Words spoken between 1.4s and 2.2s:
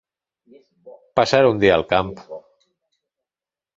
un dia al camp.